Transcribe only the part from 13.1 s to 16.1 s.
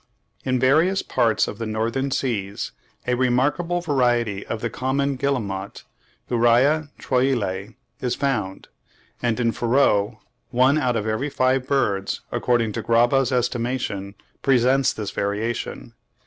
estimation, presents this variation.